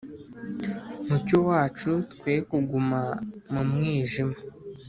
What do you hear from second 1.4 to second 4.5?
wacu, twe kuguma mu mwijima.